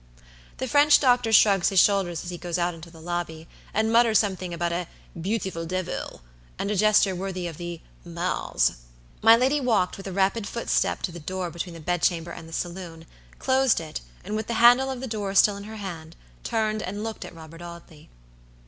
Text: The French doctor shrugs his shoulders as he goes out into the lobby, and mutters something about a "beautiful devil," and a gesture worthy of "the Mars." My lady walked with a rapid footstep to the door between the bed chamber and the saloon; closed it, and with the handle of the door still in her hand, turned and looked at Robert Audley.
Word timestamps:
The 0.57 0.67
French 0.67 0.99
doctor 0.99 1.31
shrugs 1.31 1.69
his 1.69 1.79
shoulders 1.79 2.23
as 2.23 2.31
he 2.31 2.39
goes 2.39 2.57
out 2.57 2.73
into 2.73 2.89
the 2.89 2.99
lobby, 2.99 3.47
and 3.71 3.93
mutters 3.93 4.17
something 4.17 4.51
about 4.51 4.71
a 4.71 4.87
"beautiful 5.29 5.63
devil," 5.67 6.21
and 6.57 6.71
a 6.71 6.75
gesture 6.75 7.13
worthy 7.15 7.45
of 7.45 7.57
"the 7.57 7.81
Mars." 8.03 8.71
My 9.21 9.35
lady 9.35 9.61
walked 9.61 9.97
with 9.97 10.07
a 10.07 10.11
rapid 10.11 10.47
footstep 10.47 11.03
to 11.03 11.11
the 11.11 11.19
door 11.19 11.51
between 11.51 11.75
the 11.75 11.79
bed 11.79 12.01
chamber 12.01 12.31
and 12.31 12.49
the 12.49 12.51
saloon; 12.53 13.05
closed 13.37 13.79
it, 13.79 14.01
and 14.23 14.35
with 14.35 14.47
the 14.47 14.55
handle 14.55 14.89
of 14.89 15.01
the 15.01 15.07
door 15.07 15.35
still 15.35 15.55
in 15.55 15.65
her 15.65 15.77
hand, 15.77 16.15
turned 16.43 16.81
and 16.81 17.03
looked 17.03 17.23
at 17.23 17.35
Robert 17.35 17.61
Audley. 17.61 18.09